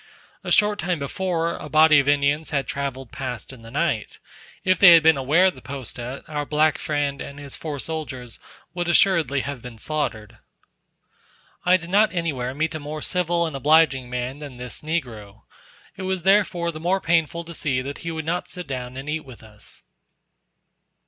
A 0.43 0.51
short 0.51 0.79
time 0.79 0.97
before, 0.97 1.55
a 1.57 1.69
body 1.69 1.99
of 1.99 2.07
Indians 2.07 2.49
had 2.49 2.65
travelled 2.65 3.11
past 3.11 3.53
in 3.53 3.61
the 3.61 3.69
night; 3.69 4.17
if 4.63 4.79
they 4.79 4.93
had 4.93 5.03
been 5.03 5.15
aware 5.15 5.45
of 5.45 5.53
the 5.53 5.61
posta, 5.61 6.23
our 6.27 6.43
black 6.43 6.79
friend 6.79 7.21
and 7.21 7.37
his 7.37 7.55
four 7.55 7.77
soldiers 7.77 8.39
would 8.73 8.89
assuredly 8.89 9.41
have 9.41 9.61
been 9.61 9.77
slaughtered. 9.77 10.39
I 11.65 11.77
did 11.77 11.91
not 11.91 12.11
anywhere 12.15 12.55
meet 12.55 12.73
a 12.73 12.79
more 12.79 13.03
civil 13.03 13.45
and 13.45 13.55
obliging 13.55 14.09
man 14.09 14.39
than 14.39 14.57
this 14.57 14.81
negro; 14.81 15.43
it 15.95 16.01
was 16.01 16.23
therefore 16.23 16.71
the 16.71 16.79
more 16.79 16.99
painful 16.99 17.43
to 17.43 17.53
see 17.53 17.83
that 17.83 17.99
he 17.99 18.09
would 18.09 18.25
not 18.25 18.47
sit 18.47 18.65
down 18.65 18.97
and 18.97 19.07
eat 19.07 19.19
with 19.23 19.43
us. 19.43 19.83